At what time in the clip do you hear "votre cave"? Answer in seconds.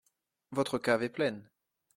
0.51-1.03